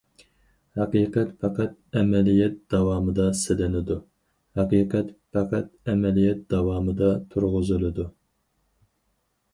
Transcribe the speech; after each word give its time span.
ھەقىقەت 0.77 1.33
پەقەت 1.43 1.75
ئەمەلىيەت 1.99 2.55
داۋامىدا 2.75 3.27
سىنىلىدۇ، 3.41 3.99
ھەقىقەت 4.61 5.13
پەقەت 5.37 5.71
ئەمەلىيەت 5.93 6.43
داۋامىدا 6.55 7.15
تۇرغۇزۇلىدۇ. 7.35 8.11